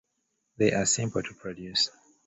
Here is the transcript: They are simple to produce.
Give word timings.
They 0.57 0.71
are 0.73 0.87
simple 0.87 1.21
to 1.21 1.33
produce. 1.35 1.91